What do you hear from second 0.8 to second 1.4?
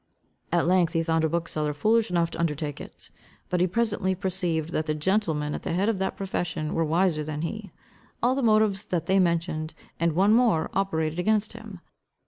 he found a